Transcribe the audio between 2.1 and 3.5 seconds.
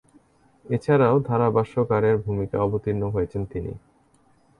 ভূমিকায় অবতীর্ণ হয়েছেন